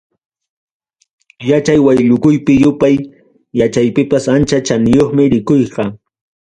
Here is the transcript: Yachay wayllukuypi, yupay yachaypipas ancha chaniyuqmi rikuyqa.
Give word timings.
Yachay 1.49 1.79
wayllukuypi, 1.85 2.53
yupay 2.63 2.95
yachaypipas 3.59 4.25
ancha 4.35 4.57
chaniyuqmi 4.67 5.23
rikuyqa. 5.33 5.83